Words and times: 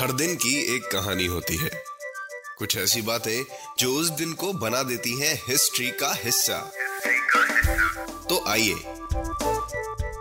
हर 0.00 0.12
दिन 0.12 0.34
की 0.34 0.76
एक 0.76 0.82
कहानी 0.82 1.26
होती 1.26 1.56
है। 1.56 1.70
कुछ 2.58 2.76
ऐसी 2.76 3.02
बातें 3.02 3.44
जो 3.78 3.94
उस 3.94 4.08
दिन 4.08 4.32
को 4.32 4.52
बना 4.52 4.82
देती 4.82 5.20
हैं 5.20 5.42
हिस्ट्री 5.48 5.90
का 5.90 6.14
हिस्सा। 6.24 6.72
तो 8.28 8.44
आइए 8.48 8.74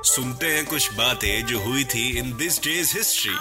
सुनते 0.04 0.45
हैं 0.45 0.66
कुछ 0.66 0.93
बातें 0.93 1.45
जो 1.45 1.59
हुई 1.59 1.84
थी 1.84 2.17
इन 2.17 2.38
दिस 2.38 2.63
डेज़ 2.63 2.98
हिस्ट्री. 2.98 3.34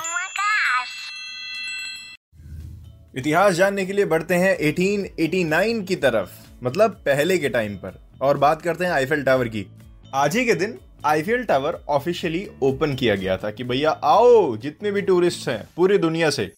इतिहास 3.20 3.54
जानने 3.54 3.86
के 3.86 3.92
लिए 3.92 4.04
बढ़ते 4.04 4.34
हैं 4.34 4.58
1889 4.58 5.86
की 5.86 5.96
तरफ़ 5.96 6.30
मतलब 6.64 6.90
पहले 6.90 7.38
के 7.38 7.48
टाइम 7.48 7.74
पर। 7.74 8.12
और 8.22 8.38
बात 8.38 8.62
करते 8.62 8.84
हैं 8.84 8.92
आईफेल 8.92 9.22
टावर 9.22 9.48
की। 9.48 9.66
आज 10.14 10.36
ही 10.36 10.44
के 10.44 10.54
दिन 10.54 10.78
आईफेल 11.08 11.44
टावर 11.44 11.78
ऑफिशियली 11.88 12.46
ओपन 12.62 12.94
किया 12.94 13.14
गया 13.14 13.36
था 13.36 13.50
कि 13.50 13.64
भैया, 13.64 13.90
आओ, 13.90 14.56
जितने 14.56 14.90
भी 14.92 15.02
टूरिस्ट 15.02 15.48
हैं, 15.48 15.62
पूरी 15.76 15.98
दुनिया 15.98 16.30
से, 16.30 16.50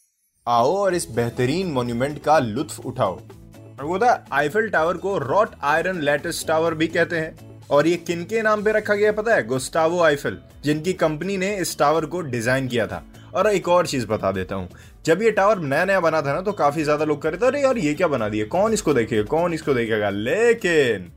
आओ 0.47 0.73
और 0.77 0.95
इस 0.95 1.07
बेहतरीन 1.11 1.71
मॉन्यूमेंट 1.73 2.19
का 2.23 2.39
लुत्फ 2.39 2.87
उठाओ। 2.87 3.15
और 3.15 3.85
वो 3.85 3.99
था, 3.99 4.27
आईफेल 4.33 4.69
टावर 4.71 4.97
को 4.97 5.17
रॉट 5.19 5.51
आयरन 5.65 6.01
लेटेस्ट 6.01 6.47
टावर 6.49 6.75
भी 6.75 6.87
कहते 6.89 7.19
हैं। 7.19 7.49
और 7.71 7.87
ये 7.87 7.97
किन 7.99 8.25
के 8.25 8.43
नाम 8.43 8.65
पे 8.65 8.73
रखा 8.73 8.95
गया 8.95 9.13
पता 9.13 9.35
है? 9.35 9.47
गुस्टावो 9.47 10.01
आईफेल, 10.03 10.39
जिनकी 10.65 10.93
कंपनी 10.95 11.37
ने 11.37 11.55
इस 11.57 11.79
टावर 11.79 12.07
को 12.07 12.21
डिज़ाइन 12.23 12.69
किया 12.69 12.87
था। 12.87 13.03
और 13.35 13.47
एक 13.49 13.69
और 13.69 13.87
चीज़ 13.87 14.07
बता 14.07 14.33
देता 14.33 14.55
हूँ, 14.55 14.69
जब 15.05 15.23
ये 15.23 15.31
टावर 15.31 15.59
नया 15.61 15.85
नया 15.85 16.01
बना 16.01 16.23
था 16.23 16.35
ना 16.35 16.41
तो 16.41 16.53
काफ़ी 16.55 16.85
ज़्यादा 16.85 17.05
लोग 17.05 17.23
कर 17.23 17.33
रहे 17.33 17.41
थे, 17.41 17.47
अरे 17.47 17.63
यार, 17.63 17.79
ये 17.79 17.95
क्या 17.95 18.09
बना 18.09 18.29
दिया? 18.29 18.45
कौन 18.49 18.73
इसको 18.73 18.95
देखेगा? 18.95 19.23
कौन 19.23 19.55
इसको 19.55 19.75
देखेगा? 19.75 20.11
लेकिन 20.11 21.11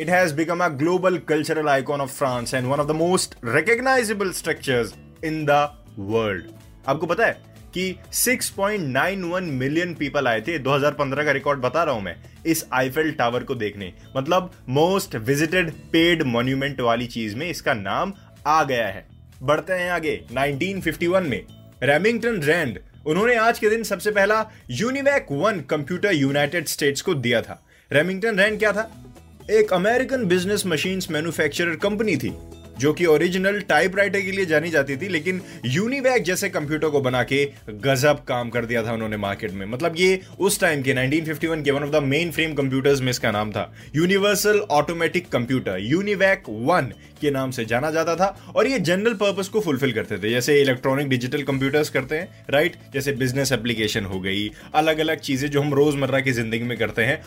It 0.00 0.08
has 0.08 0.32
become 0.32 0.60
a 0.60 0.68
global 0.70 1.20
cultural 1.30 1.68
icon 1.68 2.00
of 2.00 2.10
France 2.10 2.52
and 2.52 2.68
one 2.68 2.80
of 2.80 2.88
the 2.88 2.94
most 2.94 3.36
recognizable 3.42 4.32
structures 4.32 4.88
in 5.24 5.46
the 5.46 5.68
world. 5.98 6.42
आपको 6.88 7.06
पता 7.06 7.26
है 7.26 7.32
कि 7.74 7.98
6.91 8.12 9.40
मिलियन 9.40 9.94
पीपल 9.94 10.28
आए 10.28 10.40
थे 10.40 10.58
2015 10.58 11.24
का 11.24 11.30
रिकॉर्ड 11.30 11.60
बता 11.60 11.84
रहा 11.84 11.94
हूँ 11.94 12.02
मैं, 12.02 12.16
इस 12.46 12.64
आईफेल 12.72 13.12
टावर 13.12 13.42
को 13.42 13.54
देखने। 13.54 13.94
मतलब 14.16 14.50
मोस्ट 14.68 15.14
विजिटेड 15.14 15.70
पेड 15.70 16.22
मॉन्यूमेंट 16.22 16.80
वाली 16.80 17.06
चीज़ 17.06 17.36
में 17.36 17.50
इसका 17.50 17.74
नाम 17.74 18.14
आ 18.46 18.64
गया 18.64 18.86
है। 18.86 19.06
बढ़ते 19.42 19.72
हैं 19.72 19.90
आगे 19.90 20.24
1951 20.32 21.22
में। 21.22 21.46
रेमिंगटन 21.82 22.42
रैंड 22.42 22.78
उन्होंने 23.06 23.36
आज 23.36 23.58
के 23.58 23.70
दिन 23.70 23.82
सबसे 23.82 24.10
पहला 24.10 24.50
UNIVAC 24.70 25.26
one 25.30 25.60
computer 25.60 26.12
United 26.12 26.66
States 26.66 27.02
को 27.02 27.14
दिया 27.14 27.42
था। 27.42 27.66
रेमिंगटन 27.92 28.38
रैंड 28.38 28.58
क्या 28.58 28.72
था? 28.72 29.03
एक 29.44 29.72
American 29.72 30.24
business 30.24 30.62
machines 30.66 31.10
manufacturer 31.10 31.74
company 31.76 32.16
थी, 32.16 32.32
जो 32.78 32.92
कि 32.92 33.06
ओरिजिनल 33.06 33.60
टाइपराइटर 33.60 34.20
के 34.20 34.30
लिए 34.32 34.44
जानी 34.46 34.70
जाती 34.70 34.96
थी, 34.96 35.08
लेकिन 35.08 35.40
यूनिवैक 35.66 36.22
जैसे 36.22 36.48
कंप्यूटर 36.48 36.88
को 36.88 37.00
बना 37.00 37.22
के 37.22 37.44
गजब 37.70 38.24
काम 38.28 38.50
कर 38.50 38.66
दिया 38.66 38.82
था 38.84 38.92
उन्होंने 38.92 39.16
मार्केट 39.16 39.52
में। 39.52 39.66
मतलब 39.66 39.94
ये 39.96 40.20
उस 40.40 40.58
टाइम 40.60 40.82
के 40.82 40.94
1951 40.94 41.64
के 41.64 41.70
one 41.70 41.82
of 41.82 41.90
the 41.90 42.02
mainframe 42.30 42.54
computers 42.54 43.00
में 43.00 43.10
इसका 43.10 43.30
नाम 43.32 43.50
था। 43.52 43.70
Universal 43.96 44.58
automatic 44.70 45.28
computer 45.28 45.78
UNIVAC 45.80 46.48
one 46.48 46.92
के 47.20 47.30
नाम 47.30 47.50
से 47.50 47.64
जाना 47.64 47.90
जाता 47.90 48.16
था, 48.16 48.34
और 48.56 48.66
ये 48.66 48.78
जनरल 48.80 49.14
पर्पज 49.16 49.48
को 49.48 49.60
फुलफिल 49.60 49.92
करते 49.92 50.18
थे। 50.18 50.30
जैसे 50.30 50.60
इलेक्ट्रॉनिक 50.62 51.08
डिजिटल 51.08 51.42
कंप्यूटर्स 51.42 51.90
करते 51.90 52.16
हैं 52.16 52.46
राइट 52.50 52.76
जैसे 52.94 53.12
बिज़नेस 53.14 53.52
एप्लीकेशन 53.52 54.04
हो 54.04 54.20
गई 54.20 54.50
अलग 54.74 54.98
अलग 55.00 55.20
चीज़ें 55.20 55.50
जो 55.50 55.62
हम 55.62 55.74
रोज़मर्रा 55.74 56.20
की 56.20 56.32
ज़िंदगी 56.32 56.62
में 56.62 56.76
करते 56.78 57.04
हैं, 57.04 57.22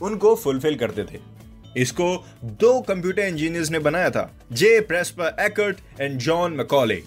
उनको 0.00 0.34
फुलफिल 0.36 0.74
करते 0.76 1.04
थे। 1.04 1.20
इसको 1.76 2.14
दो 2.60 2.80
कंप्यूटर 2.80 3.22
इंजीनियर्स 3.22 3.70
ने 3.70 3.78
बनाया 3.80 4.10
था 4.10 4.30
J 4.52 4.80
Presper 4.80 5.36
Eckert 5.40 6.00
and 6.00 6.18
John 6.18 6.52
Mauchly 6.52 7.00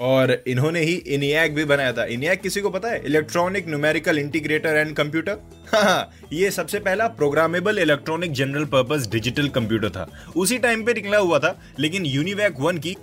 और 0.00 0.32
इन्होंने 0.46 0.80
ही 0.80 0.92
इनियक 0.92 1.54
भी 1.54 1.64
बनाया 1.64 1.92
था। 1.92 2.04
इनियक 2.04 2.40
किसी 2.40 2.60
को 2.60 2.70
पता 2.70 2.88
है? 2.88 3.00
Electronic 3.06 3.68
numerical 3.68 4.18
integrator 4.18 4.76
and 4.76 4.94
computer 4.96 5.38
हाँ 5.74 6.10
ये 6.32 6.50
सबसे 6.50 6.78
पहला 6.80 7.06
programmable 7.10 7.78
electronic 7.78 8.32
general 8.32 8.64
purpose 8.64 9.06
digital 9.12 9.48
computer 9.48 9.90
था। 9.90 10.08
उसी 10.36 10.58
टाइम 10.58 10.84
पे 10.84 10.94
निकला 10.94 11.18
हुआ 11.18 11.38
था, 11.38 11.56
लेकिन 11.78 12.06
यूनिवैक 12.06 12.60
वन 12.60 12.78
की 12.78 12.94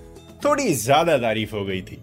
थोड़ी 0.45 0.73
ज़्यादा 0.75 1.18
तारीफ़ 1.18 1.56
हो 1.56 1.63
गई 1.66 1.81
थी। 1.81 1.97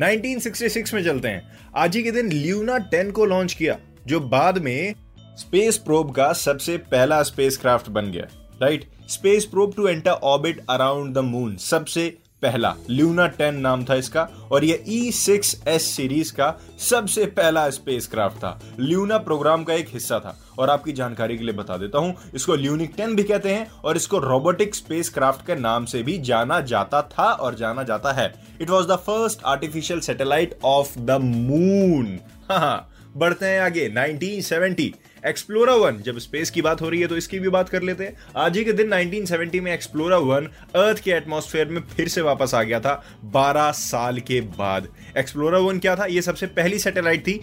1966 0.00 0.94
में 0.94 1.02
चलते 1.04 1.28
हैं। 1.28 1.70
आज 1.76 1.96
ही 1.96 2.02
के 2.02 2.10
दिन 2.10 2.32
ल्यूना 2.32 2.78
10 2.90 3.10
को 3.12 3.24
लॉन्च 3.26 3.52
किया, 3.52 3.78
जो 4.06 4.20
बाद 4.20 4.58
में 4.58 4.94
स्पेस 5.38 5.76
प्रोब 5.78 6.10
का 6.10 6.32
सबसे 6.34 6.76
पहला 6.92 7.22
स्पेसक्राफ्ट 7.22 7.88
बन 7.90 8.10
गया 8.12 8.24
right 8.62 8.84
space 9.08 9.44
probe 9.44 9.74
to 9.74 9.86
enter 9.88 10.10
orbit 10.10 10.64
around 10.70 11.14
the 11.14 11.18
moon 11.24 11.56
सबसे 11.56 12.06
पहला 12.42 12.74
ल्यूना 12.90 13.26
टेन 13.28 13.54
नाम 13.56 13.84
था 13.84 13.94
इसका, 13.94 14.22
और 14.52 14.64
यह 14.64 14.84
ई 14.88 15.10
सिक्स 15.12 15.54
एस 15.68 15.84
सीरीज़ 15.86 16.32
का 16.32 16.50
सबसे 16.80 17.24
पहला 17.28 17.68
स्पेसक्राफ्ट 17.70 18.36
था। 18.36 18.58
ल्यूना 18.80 19.18
प्रोग्राम 19.18 19.64
का 19.64 19.74
एक 19.74 19.88
हिस्सा 19.92 20.18
था, 20.20 20.36
और 20.58 20.70
आपकी 20.70 20.92
जानकारी 20.92 21.38
के 21.38 21.44
लिए 21.44 21.54
बता 21.54 21.76
देता 21.76 21.98
हूँ, 21.98 22.14
इसको 22.34 22.54
ल्यूनिक 22.54 22.92
टेन 22.96 23.16
भी 23.16 23.22
कहते 23.22 23.54
हैं, 23.54 23.70
और 23.74 23.96
इसको 23.96 24.18
रोबोटिक 24.18 24.74
स्पेसक्राफ्ट 24.74 25.46
के 25.46 25.56
नाम 25.56 25.84
से 25.84 26.02
भी 26.02 26.18
जाना 26.20 26.60
जाता 26.62 27.02
था 27.12 27.32
और 27.32 27.54
जाना 27.54 27.82
जाता 27.82 28.12
है। 28.12 28.32
It 28.60 28.70
was 28.70 28.88
the 28.88 28.96
first 29.06 29.44
artificial 29.46 30.00
satellite 30.00 30.58
of 30.64 30.98
the 30.98 31.20
moon 31.22 32.18
हाँ 32.50 32.88
बढ़ते 33.16 33.46
हैं 33.46 33.60
आगे 33.60 33.88
1970 33.90 34.90
एक्सप्लोरा 35.26 35.74
वन, 35.74 35.96
जब 35.96 36.18
स्पेस 36.18 36.50
की 36.50 36.62
बात 36.62 36.80
हो 36.80 36.88
रही 36.88 37.00
है 37.00 37.06
तो 37.06 37.16
इसकी 37.16 37.38
भी 37.38 37.48
बात 37.48 37.68
कर 37.68 37.82
लेते 37.82 38.04
हैं। 38.04 38.16
आज 38.36 38.56
ही 38.56 38.64
के 38.64 38.72
दिन 38.72 38.92
1970 38.92 39.60
में 39.60 39.72
एक्सप्लोरा 39.72 40.18
वन 40.18 40.44
अर्थ 40.76 41.02
के 41.02 41.10
एटमॉस्फेयर 41.10 41.68
में 41.68 41.80
फिर 41.86 42.08
से 42.08 42.20
वापस 42.20 42.54
आ 42.54 42.62
गया 42.62 42.80
था 42.80 43.02
12 43.32 43.70
साल 43.72 44.20
के 44.20 44.40
बाद। 44.40 44.88
एक्सप्लोरा 45.18 45.58
वन 45.58 45.78
क्या 45.78 45.96
था? 45.96 46.06
यह 46.06 46.20
सबसे 46.20 46.46
पहली 46.46 46.78
सैटेलाइट 46.78 47.26
थी 47.26 47.40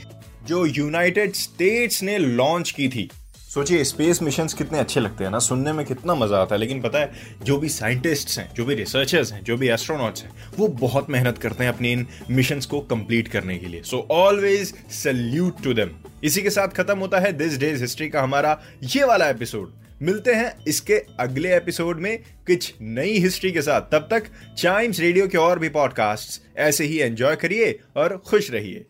जो 0.47 0.65
यूनाइटेड 0.65 1.33
स्टेट्स 1.33 2.01
ने 2.03 2.17
लॉन्च 2.17 2.71
की 2.71 2.87
थी। 2.87 3.09
सोचिए 3.55 3.83
स्पेस 3.83 4.21
मिशन 4.21 4.47
कितने 4.47 4.79
अच्छे 4.79 4.99
लगते 4.99 5.23
हैं 5.23 5.31
ना। 5.31 5.39
सुनने 5.39 5.73
में 5.73 5.85
कितना 5.85 6.15
मज़ा 6.15 6.37
आता 6.37 6.55
है। 6.55 6.59
लेकिन 6.59 6.81
पता 6.81 6.99
है, 6.99 7.11
जो 7.43 7.57
भी 7.57 7.69
साइंटिस्ट्स 7.69 8.39
हैं, 8.39 8.53
जो 8.53 8.65
भी 8.65 8.75
रिसर्चर्स 8.75 9.31
हैं, 9.33 9.43
जो 9.43 9.57
भी 9.57 9.69
एस्ट्रोनॉट्स 9.69 10.23
हैं, 10.23 10.31
वो 10.59 10.67
बहुत 10.67 11.09
मेहनत 11.09 11.37
करते 11.37 11.63
हैं 11.63 11.71
अपने 11.71 11.91
इन 11.91 12.05
मिशन 12.31 12.59
को 12.59 12.79
कंप्लीट 12.79 13.27
करने 13.27 13.57
के 13.57 13.67
लिए। 13.67 13.81
So 13.81 14.07
always 14.11 14.73
salute 14.91 15.63
to 15.63 15.73
them 15.73 15.91
इसी 16.23 16.41
के 16.41 16.49
साथ 16.49 16.67
खत्म 16.67 16.97
होता 16.99 17.19
है 17.19 17.31
दिस 17.33 17.57
डेज़ 17.57 17.81
हिस्ट्री 17.81 18.09
का 18.09 18.21
हमारा 18.21 18.61
ये 18.83 19.03
वाला 19.03 19.29
एपिसोड 19.29 19.73
मिलते 20.01 20.33
हैं 20.33 20.51
इसके 20.67 21.01
अगले 21.19 21.55
एपिसोड 21.55 21.99
में 21.99 22.17
कुछ 22.17 22.73
नई 22.81 23.17
हिस्ट्री 23.17 23.51
के 23.51 23.61
साथ। 23.61 23.81
तब 23.81 24.07
तक 24.11 24.23
चाइम्स 24.57 24.99
रेडियो 24.99 25.27
के 25.27 25.37
और 25.37 25.59
भी 25.59 25.69
पॉडकास्ट 25.69 26.59
ऐसे 26.59 26.85
ही 26.85 26.99
एंजॉय 26.99 27.35
करिए 27.35 27.79
और 27.95 28.17
खुश 28.17 28.51
रहिए। 28.51 28.85